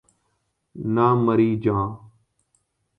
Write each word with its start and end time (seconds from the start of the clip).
نہ 0.93 1.07
مری 1.25 1.49
جاں 1.63 1.85